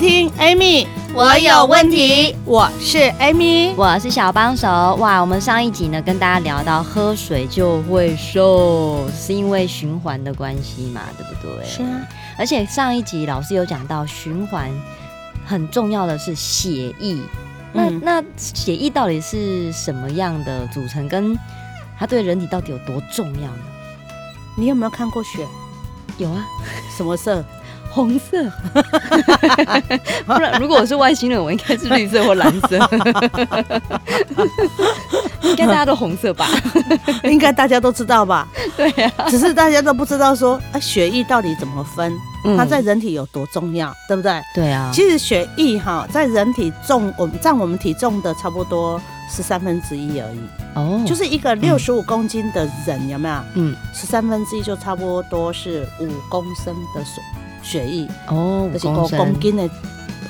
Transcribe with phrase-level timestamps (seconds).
[0.00, 2.34] 听 Amy，我有问题。
[2.46, 4.66] 我是 Amy，我是小帮手。
[4.94, 11.66] 哇，我们上一集呢跟大家聊到喝水就会瘦，是因为循环的关系嘛，对不对？
[11.66, 12.00] 是啊。
[12.38, 14.70] 而且上一集老师有讲到循环
[15.44, 17.18] 很重要的是血液，
[17.74, 21.06] 嗯、那那血液到底是什么样的组成？
[21.10, 21.38] 跟
[21.98, 23.62] 它对人体到底有多重要呢？
[24.56, 25.46] 你有没有看过血？
[26.16, 26.46] 有啊。
[26.96, 27.44] 什么色？
[27.90, 28.42] 红色，
[30.24, 32.78] 不然如果我是外星人，我应该是绿色或蓝色。
[35.42, 36.46] 应该大家都红色吧？
[37.24, 38.46] 应该大家都知道吧？
[38.76, 42.12] 对呀、啊，只是大家都不知道说，啊，血液到底怎么分？
[42.56, 44.40] 它在人体有多重要，对不对？
[44.54, 44.90] 对啊。
[44.94, 50.38] 其实血液哈，在人体重，我们占我们体重的差不多十三分之一而已。
[50.74, 51.02] 哦。
[51.06, 53.34] 就是一个六十五公斤的人，有没有？
[53.54, 53.74] 嗯。
[53.92, 57.22] 十三分之一就差不多是五公升的水。
[57.62, 59.68] 血液哦，这是五公斤的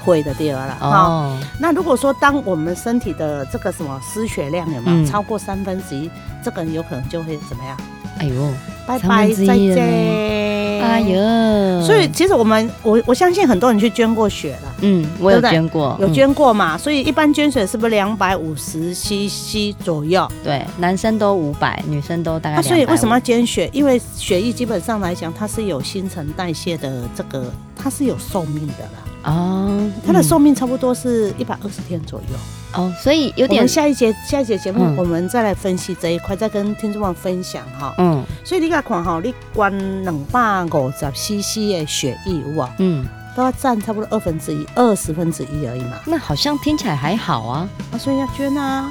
[0.04, 0.78] 会的第二了。
[0.80, 6.10] 哦，那如果说当我们身体的这个什么失血量有没有、嗯、超过三分之一，
[6.42, 7.76] 这个人有可能就会怎么样？
[8.18, 8.50] 哎呦，
[8.86, 10.59] 拜拜再见！
[10.80, 14.74] 哎呦，所以其实我们我我相信很多人去捐过血了。
[14.82, 16.76] 嗯，我有捐过，有捐过嘛？
[16.76, 20.26] 所以一般捐血是不是两百五十 CC 左右？
[20.42, 22.62] 对，男生都五百，女生都大概。
[22.62, 23.68] 所以为什么要捐血？
[23.72, 29.00] 因为血液基本上来讲，它是有新陈代谢的，这个它是有寿命的啦。
[29.22, 32.36] 哦，它的寿命差不多是一百二十天左右。
[32.74, 33.66] 哦，所以有点。
[33.68, 37.94] 下一节下一节节目，我们再来分析这一块，再跟听众们分享哈。
[37.98, 38.24] 嗯。
[38.44, 39.70] 所以你看看哈，你灌
[40.02, 45.98] 两百五十 CC 的血液哇，嗯，都要占差不多二分之一，二十分之一而已嘛。
[46.06, 47.68] 那好像听起来还好啊。
[47.92, 48.90] 啊，所以要捐啊。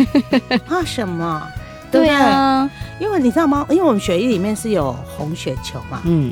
[0.68, 1.42] 怕什么？
[1.90, 3.64] 对啊，因为你知道吗？
[3.70, 6.30] 因为我们血液里面是有红血球嘛，嗯，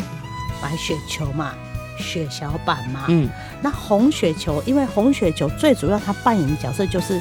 [0.60, 1.52] 白血球嘛。
[2.00, 3.28] 血小板嘛，嗯，
[3.62, 7.20] 那红血球，因为红血球最主要它扮演的角色就是，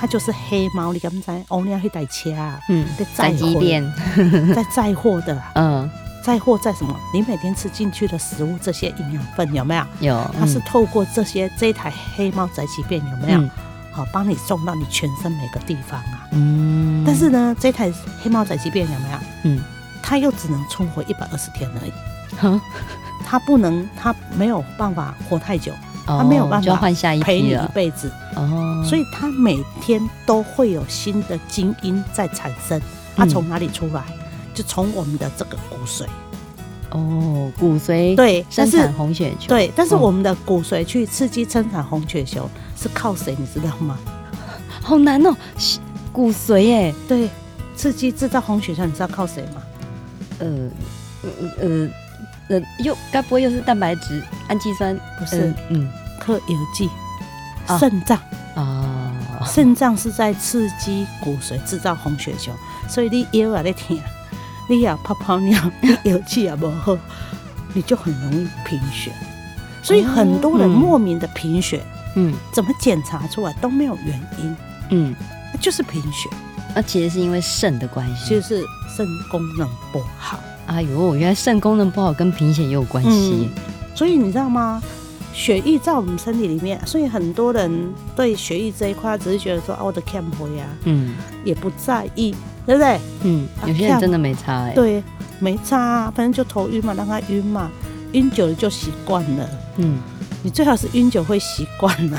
[0.00, 1.44] 它就是黑猫，你敢不知？
[1.48, 5.90] 哦，你要去带车啊，嗯，在载货，在载货的， 嗯，
[6.22, 6.96] 载货在什么？
[7.12, 9.84] 你每天吃进去的食物，这些营养分有没有？
[10.00, 13.40] 有，嗯、它是透过这些这一台黑猫宅急便有没有？
[13.92, 17.90] 好、嗯，帮你送到你全身每个地方啊，嗯，但是呢，这台
[18.22, 19.18] 黑猫宅急便有没有？
[19.44, 19.64] 嗯，
[20.02, 21.92] 它又只能存活一百二十天而已，
[22.38, 22.60] 哼。
[23.28, 25.72] 他不能，他没有办法活太久，
[26.06, 26.76] 他没有办法
[27.22, 32.80] 陪你一辈子，哦，所以他每天都会有新的精英在产生。
[33.16, 34.04] 他从哪里出来？
[34.54, 36.04] 就从我们的这个骨髓。
[36.90, 39.48] 哦，骨髓对，生产红血球。
[39.48, 43.34] 对，但是我们的骨髓去刺激生产红血球是靠谁？
[43.36, 43.98] 你知道吗？
[44.80, 45.34] 好难哦，
[46.12, 46.94] 骨髓耶。
[47.08, 47.28] 对，
[47.74, 49.62] 刺激制造红血球，你知道靠谁吗？
[50.38, 50.46] 呃，
[51.22, 51.28] 呃
[51.60, 51.88] 呃。
[52.48, 54.98] 呃，又该不会又是蛋白质、氨基酸？
[55.18, 55.88] 不是，嗯，
[56.20, 56.88] 克油剂，
[57.78, 58.16] 肾脏
[58.54, 59.12] 啊，
[59.44, 62.52] 肾脏是在刺激骨髓制造红血球，
[62.88, 63.98] 所以你腰啊在疼，
[64.68, 66.96] 你要泡泡尿， 你油气也不好，
[67.74, 69.10] 你就很容易贫血。
[69.82, 71.80] 所以很多人莫名的贫血，
[72.14, 74.56] 嗯，怎么检查出来都没有原因，
[74.90, 75.14] 嗯，
[75.60, 76.28] 就是贫血。
[76.74, 78.62] 那其实是因为肾的关系，就是
[78.96, 80.38] 肾功能不好。
[80.66, 83.48] 哎呦，原来肾功能不好跟贫血也有关系。
[83.54, 83.62] 嗯，
[83.94, 84.82] 所以你知道吗？
[85.32, 92.34] 血液在我们身体里面，所以很多人对血液这一块只是觉得说啊，我的 c a m p 呀，嗯，也不在意，
[92.64, 92.98] 对不对？
[93.22, 95.02] 嗯，有些人真的没差哎，对，
[95.38, 97.70] 没差，反正就头晕嘛，让他晕嘛，
[98.12, 99.48] 晕久了就习惯了。
[99.76, 99.98] 嗯，
[100.42, 102.18] 你最好是晕久会习惯 了。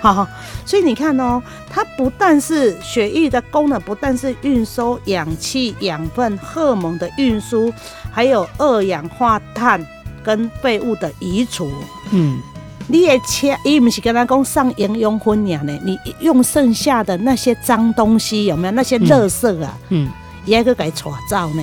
[0.00, 0.26] 好，
[0.64, 1.42] 所以你看哦，
[1.74, 7.72] 它不但是血液的功能，不但是运输氧气、养分、荷尔蒙的运输，
[8.12, 9.84] 还有二氧化碳
[10.22, 11.68] 跟废物的移除。
[12.12, 12.38] 嗯，
[12.86, 15.76] 你也切，伊不是跟他讲上营养分养呢？
[15.84, 18.70] 你用剩下的那些脏东西有没有？
[18.70, 20.08] 那些垃圾啊，嗯，
[20.44, 21.62] 也去给搓造呢。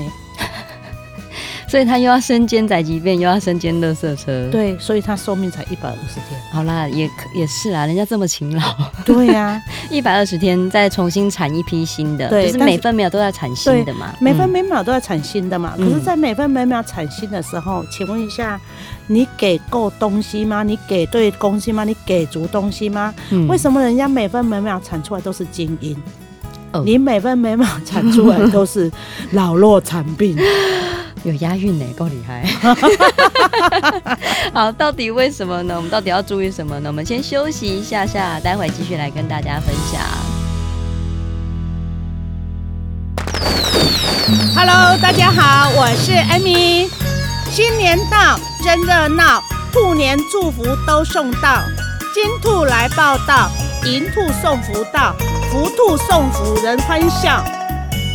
[1.72, 4.50] 所以他又要身兼宅急便，又要身兼垃圾车。
[4.52, 6.38] 对，所以他寿命才一百五十天。
[6.52, 8.62] 好啦，也也是啦，人家这么勤劳。
[9.06, 14.14] 对呀、啊， 一百二十天再重新产一批新的，对，就是每分每秒都在产新的嘛。
[14.20, 15.74] 每分每秒都在产新的嘛。
[15.78, 18.60] 嗯、可是，在每分每秒产新的时候，请问一下，
[19.08, 20.64] 你给够东西吗？
[20.64, 21.86] 你给对东西吗？
[21.86, 23.14] 你给足东西吗？
[23.30, 25.96] 嗯、为什么人家每分每秒产出来都是精英？
[26.74, 28.92] 哦、你每分每秒产出来都是
[29.32, 30.36] 老弱残病？
[31.24, 32.44] 有押韵呢，够厉害！
[34.54, 35.76] 好，到底为什么呢？
[35.76, 36.90] 我们到底要注意什么呢？
[36.90, 40.02] 我们先休息一下下，待会继续来跟大家分享。
[44.56, 46.90] Hello，大家好，我是 Amy。
[47.52, 51.62] 新年到，真热闹，兔年祝福都送到，
[52.16, 53.52] 金兔来报道，
[53.86, 55.14] 银兔送福到，
[55.52, 57.44] 福兔送福人欢笑。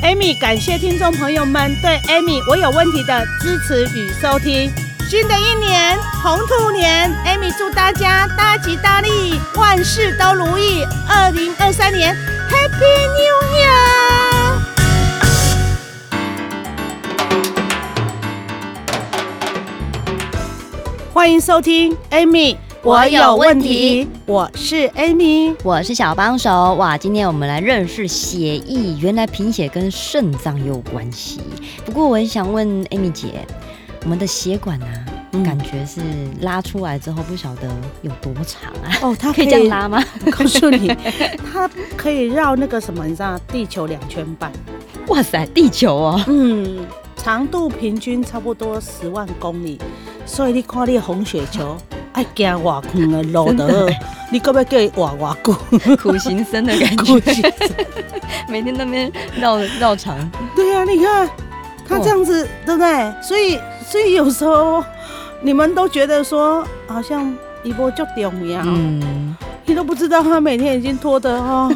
[0.02, 4.70] Amy，感谢听众朋友们对 Amy 我有问题的支持与收听。
[5.08, 10.84] 新的一年红兔年，Amy 祝大家大吉大利，万事都如意。
[11.08, 12.14] 二零二三年
[12.50, 13.66] ，Happy New Year！
[21.12, 22.56] 欢迎收听 Amy。
[22.86, 26.74] 我有问题，我是 Amy，我是小帮手。
[26.74, 31.40] 哇，今天我们来认识血液，原来贫血跟肾脏有关系。
[31.84, 33.44] 不过，我很想问 Amy 姐，
[34.04, 36.00] 我们的血管啊，嗯、感觉是
[36.42, 37.68] 拉出来之后不晓得
[38.02, 38.86] 有多长啊？
[39.02, 40.04] 哦，它可以，可以这样拉吗？
[40.24, 40.96] 我告诉你，
[41.52, 44.52] 它可以绕那个什么，你知道，地球两圈半。
[45.08, 46.86] 哇塞，地球哦，嗯，
[47.16, 49.76] 长度平均差不多十万公里，
[50.24, 51.76] 所以你看你红血球。
[52.16, 53.92] 爱行偌远的路的，
[54.32, 55.96] 你可不可以叫伊活偌久？
[55.96, 57.20] 苦行僧的感觉，
[58.48, 60.16] 每天那边绕绕场。
[60.54, 61.28] 对呀、啊，你看
[61.86, 63.12] 他这样子，哦、对不对？
[63.22, 64.82] 所以，所以有时候
[65.42, 67.30] 你们都觉得说，好像
[67.62, 69.36] 一波就掉一样，嗯，
[69.66, 71.70] 你都不知道他每天已经拖的哦，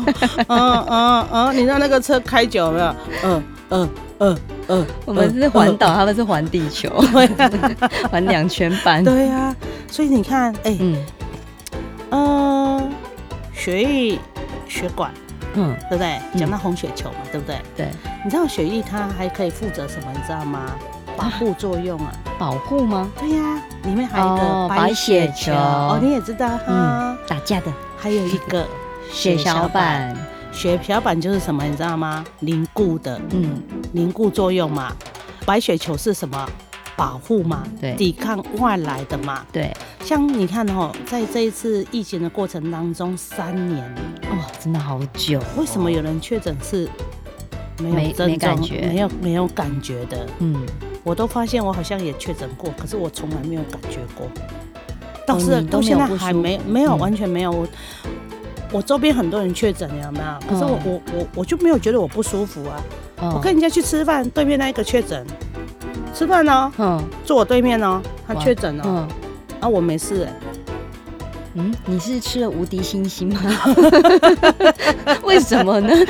[0.48, 2.94] 嗯嗯嗯，你知道那个车开久了没有？
[3.24, 3.88] 嗯嗯
[4.20, 4.38] 嗯
[4.68, 6.88] 嗯，我们是环岛，他们是环地球，
[8.10, 9.04] 环两圈半。
[9.04, 9.56] 对呀、啊。
[9.90, 11.04] 所以你看，哎、欸，嗯，
[12.10, 12.88] 呃，
[13.52, 14.18] 血液、
[14.68, 15.12] 血管，
[15.54, 16.20] 嗯，对不对？
[16.38, 17.58] 讲、嗯、到红血球嘛，对不对？
[17.76, 17.88] 对。
[18.24, 20.06] 你知道血液它还可以负责什么？
[20.14, 20.72] 你知道吗？
[21.16, 22.12] 保护作用啊。
[22.38, 23.10] 保护吗？
[23.18, 25.32] 对呀、啊，里面还有一个白血球。
[25.32, 27.18] 哦，血球哦，你也知道哈、嗯。
[27.26, 27.72] 打架的。
[27.98, 28.66] 还有一个
[29.12, 30.16] 血小板。
[30.52, 31.64] 血小板就是什么？
[31.64, 32.24] 你知道吗？
[32.38, 33.20] 凝固的。
[33.30, 33.60] 嗯。
[33.92, 34.92] 凝固作用嘛。
[35.44, 36.48] 白血球是什么？
[37.00, 39.74] 保护嘛，对，抵抗外来的嘛，对。
[40.04, 43.82] 像你看哦，在这一次疫情的过程当中，三年，
[44.30, 45.42] 哇，真的好久。
[45.56, 46.86] 为什么有人确诊是
[47.78, 50.26] 没有症状、没感觉、没有没有感觉的？
[50.40, 50.60] 嗯，
[51.02, 54.26] 我都发现我好像也确诊过，可是我从来没有感觉过。
[55.26, 57.50] 倒是到现在还没没有完全没有。
[57.50, 57.66] 我
[58.72, 60.50] 我周边很多人确诊，有没有？
[60.50, 62.76] 可是我我我我就没有觉得我不舒服啊。
[63.22, 65.26] 我跟人家去吃饭，对面那一个确诊。
[66.20, 69.08] 吃饭呢，嗯，坐我对面呢，他确诊了，嗯，
[69.58, 70.28] 啊，我没事。
[70.28, 70.32] 哎，
[71.54, 73.40] 嗯，你是吃了无敌星星吗？
[75.24, 75.88] 为什么呢？
[75.96, 76.06] 你是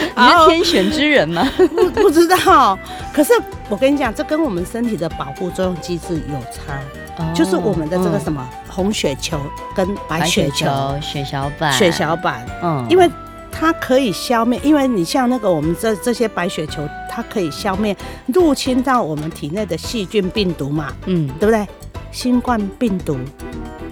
[0.48, 1.46] 天选之人吗？
[1.56, 2.76] 不不知道，
[3.14, 3.32] 可是
[3.68, 9.38] 我跟你讲，这跟我们身体的保护作用机制有差，就是我们的这个什么红血球
[9.76, 10.66] 跟白血球、
[11.00, 13.08] 血小板、血小板，嗯，因为。
[13.52, 21.66] 它可以消灭，因为你像那个我们这这些白血球，它可以消灭入侵到我们体内的细菌、病毒嘛，嗯，对不对？
[22.12, 23.16] 新冠病毒，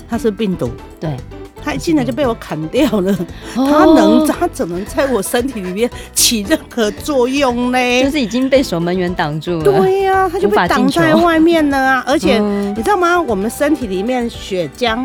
[0.09, 1.17] 它是病毒，对，
[1.63, 3.17] 它一进来就被我砍掉了，
[3.55, 3.63] 它
[3.95, 8.03] 能，它怎么在我身体里面起任何作用呢？
[8.03, 12.05] 就是已经被守门员挡住了，对呀、啊，它就被挡在外面了啊！
[12.09, 13.21] 而且你知道吗？
[13.21, 14.99] 我们身体里面血浆，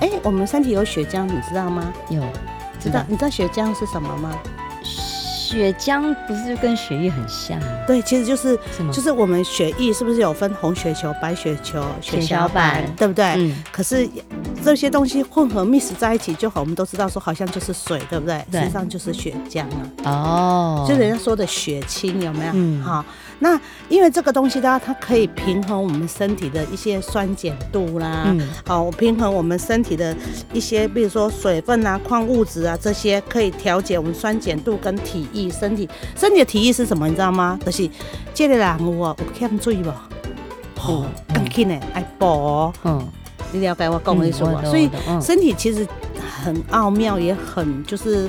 [0.00, 1.92] 哎、欸，我们身体有血浆，你知道吗？
[2.08, 2.20] 有。
[2.80, 4.36] 知道，你知道血浆是什么吗？
[4.82, 7.60] 血浆不是跟血液很像？
[7.84, 8.56] 对，其实就是
[8.92, 13.24] 就是我们血液是不是有分红血球、白血球、血小板，对不对？
[13.36, 13.62] 嗯。
[13.72, 14.08] 可是
[14.62, 18.44] 这些东西混合 mix 在一起就好，我们都知道说好像就是水，对不对？
[18.50, 18.60] 对。
[18.60, 19.64] 实际上就是血浆
[20.04, 20.10] 啊。
[20.10, 20.86] 哦。
[20.88, 22.52] 就人家说的血清有没有？
[22.54, 22.82] 嗯。
[22.82, 23.04] 好。
[23.42, 30.14] 那因为这个东西的话，它可以平衡我们身体的一些酸碱度啦，嗯，好，平衡我们身体的
[30.52, 35.50] 一些，比如说水分啊、矿物质啊这些，可以调节我们酸碱度跟体液。
[35.50, 37.08] 身体身体的体液是什么？
[37.08, 37.58] 你知道吗？
[37.64, 37.88] 就是
[38.34, 39.88] 这个人有啊，有欠水不？
[40.82, 42.70] 哦，更紧的爱补。
[42.84, 43.02] 嗯，
[43.52, 44.62] 你了解我讲的意思吗？
[44.64, 44.90] 所以
[45.20, 45.86] 身体其实
[46.42, 48.28] 很奥妙，也很就是。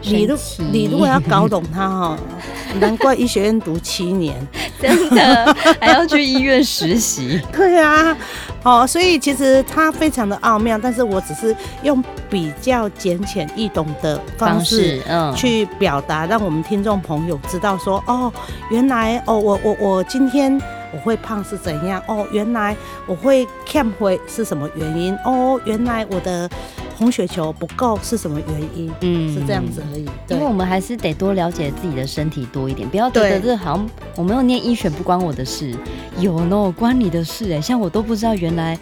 [0.00, 0.36] 你如
[0.70, 2.18] 你如果要搞懂它哈，
[2.78, 4.36] 难怪医学院读七年，
[4.80, 7.42] 真的还要去医院实习。
[7.52, 8.16] 对啊，
[8.62, 18.32] 哦，所以其实它非常的奥妙，但是我只是用比较浅显易懂的方式，嗯，去表达，让我们听众朋友知道说，哦，
[18.70, 20.62] 原来哦，我我我今天。
[20.92, 22.02] 我会胖是怎样？
[22.06, 22.76] 哦，原来
[23.06, 25.14] 我会欠回是什么原因？
[25.24, 26.48] 哦，原来我的
[26.96, 28.92] 红血球不够是什么原因？
[29.00, 30.08] 嗯，是这样子而已。
[30.26, 35.74] 对，因为我们还是得多了解自己的身体多一点，不要觉得这好像我没有念医学不关我的事，
[36.18, 38.78] 有呢，关你的事哎，像我都不知道原来。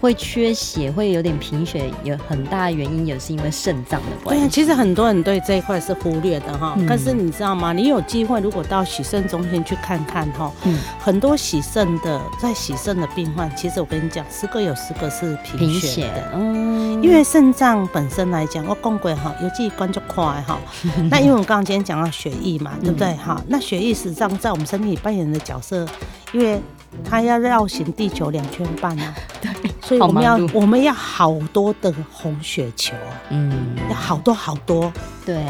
[0.00, 4.42] 会缺血，会有点贫血，有很大原因也是因为肾脏的关系。
[4.42, 6.74] 对，其实很多人对这一块是忽略的哈。
[6.76, 7.72] 嗯、但是你知道吗？
[7.72, 16.30] 你有机会如果到洗肾中心去看看哈，嗯、很多洗肾的在洗肾的病患，其实我跟你讲，十个有十个是贫血的。
[16.34, 20.58] 嗯，因为肾脏本身来讲，我讲过哈，尤其关就快哈。
[21.10, 23.42] 那因为我们刚刚今天讲到血液嘛，对不对哈？
[23.48, 25.86] 那血液实际上在我们身体扮演的角色，
[26.32, 26.60] 因为
[27.04, 29.14] 它要绕行地球两圈半啊。
[29.40, 29.65] 对。
[29.86, 32.92] 所以我们要我们要好多的红雪球，
[33.30, 34.92] 嗯，要好多好多，
[35.24, 35.44] 对，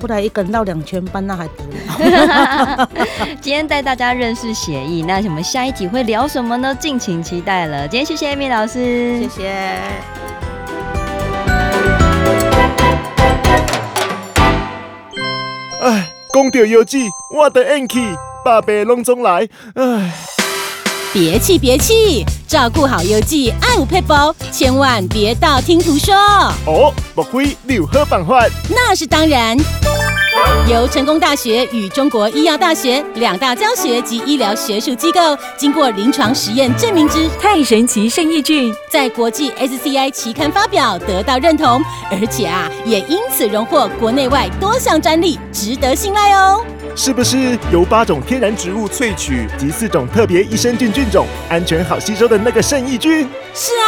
[0.00, 2.88] 不然一个人绕两圈半那还得了。
[3.40, 6.74] 今天带大家认识写意，那我们下一集会聊什么呢？
[6.80, 7.86] 敬请期待了。
[7.86, 9.48] 今天谢谢 Amy 老师，谢谢。
[15.80, 18.00] 哎，讲到药剂，我的运气，
[18.44, 20.12] 百病拢总来，哎。
[21.18, 26.14] 别气别气，照顾好邮寄爱护佩宝，千万别道听途说。
[26.66, 28.46] 哦，莫非你有好办法？
[28.68, 29.56] 那是当然。
[30.68, 35.20] 由成功大学与中国医药大学两大教学及医疗学术机构
[35.56, 46.64] 经过临床实验证明之太神奇圣益菌，在国际 SCI 期刊发表得到认同，而且啊，也因此荣获国内外多项专利，值得信赖哦。
[46.96, 53.28] 是不是由八种天然植物萃取及四种特别益生菌菌种，安全好吸收的那个圣益菌？
[53.54, 53.86] 是啊，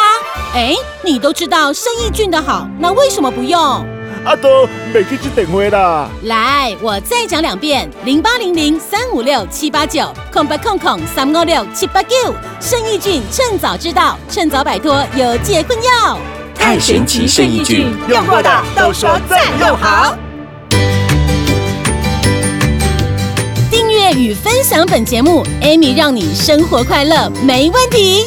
[0.55, 3.85] 哎，你都知道圣益菌的好，那为什么不用？
[4.29, 6.11] 阿多，没去接电话啦。
[6.25, 12.15] 来，我再讲两遍：零八零零三五六七八九，空八空空三五六七八九。
[12.61, 16.19] 肾益菌，趁早知道，趁早摆脱有解困药。
[16.55, 20.15] 太神奇肾益菌，用过的都说再用好。
[23.71, 28.27] 订阅与分享本节目，Amy 让你生活快乐没问题。